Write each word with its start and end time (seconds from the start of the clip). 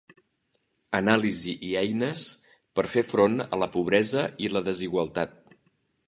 Anàlisi 0.99 1.51
i 1.67 1.73
eines 1.81 2.23
per 2.79 2.85
fer 2.93 3.03
front 3.11 3.37
a 3.49 3.59
la 3.65 3.67
pobresa 3.75 4.23
i 4.47 4.49
la 4.55 4.63
desigualtat. 4.69 5.37